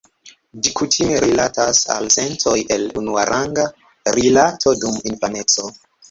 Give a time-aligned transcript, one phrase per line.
[0.59, 3.65] Ĝi kutime rilatas al sentoj el unuaranga
[4.19, 5.69] rilato dum infaneco.